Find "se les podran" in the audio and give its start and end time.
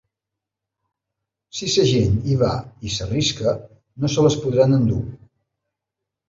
4.15-4.75